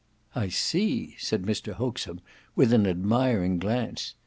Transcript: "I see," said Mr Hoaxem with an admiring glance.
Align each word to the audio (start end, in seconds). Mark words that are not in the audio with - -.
"I 0.33 0.47
see," 0.49 1.15
said 1.19 1.43
Mr 1.43 1.73
Hoaxem 1.73 2.21
with 2.55 2.73
an 2.73 2.87
admiring 2.87 3.59
glance. 3.59 4.15